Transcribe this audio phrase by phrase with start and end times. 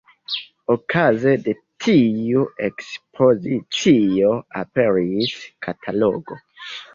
[0.75, 1.53] Okaze de
[1.85, 5.37] tiu ekspozicio aperis
[5.69, 6.41] katalogo.